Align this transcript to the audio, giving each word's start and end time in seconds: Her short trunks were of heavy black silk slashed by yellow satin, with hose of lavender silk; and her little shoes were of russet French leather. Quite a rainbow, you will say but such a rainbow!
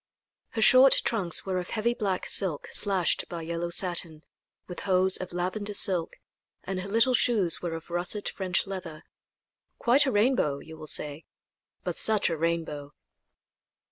Her 0.53 0.63
short 0.63 0.93
trunks 1.05 1.45
were 1.45 1.59
of 1.59 1.69
heavy 1.69 1.93
black 1.93 2.25
silk 2.25 2.69
slashed 2.71 3.25
by 3.29 3.43
yellow 3.43 3.69
satin, 3.69 4.23
with 4.67 4.79
hose 4.79 5.15
of 5.17 5.31
lavender 5.31 5.75
silk; 5.75 6.15
and 6.63 6.79
her 6.79 6.89
little 6.89 7.13
shoes 7.13 7.61
were 7.61 7.75
of 7.75 7.91
russet 7.91 8.27
French 8.27 8.65
leather. 8.65 9.03
Quite 9.77 10.07
a 10.07 10.11
rainbow, 10.11 10.57
you 10.57 10.75
will 10.75 10.87
say 10.87 11.25
but 11.83 11.99
such 11.99 12.31
a 12.31 12.35
rainbow! 12.39 12.95